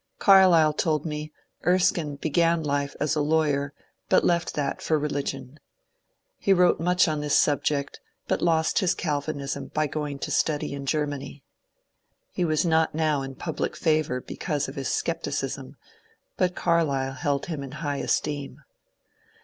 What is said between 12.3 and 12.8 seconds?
He was